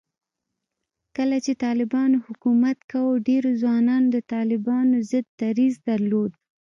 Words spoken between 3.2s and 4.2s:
ډېرو ځوانانو د